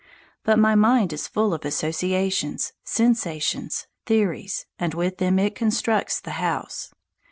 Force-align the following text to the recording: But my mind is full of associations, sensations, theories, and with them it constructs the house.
But 0.43 0.57
my 0.57 0.73
mind 0.73 1.13
is 1.13 1.27
full 1.27 1.53
of 1.53 1.63
associations, 1.63 2.73
sensations, 2.83 3.85
theories, 4.07 4.65
and 4.79 4.95
with 4.95 5.17
them 5.19 5.37
it 5.37 5.53
constructs 5.53 6.19
the 6.19 6.31
house. 6.41 6.91